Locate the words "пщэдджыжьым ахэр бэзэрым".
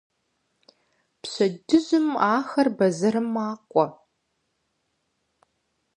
1.21-3.27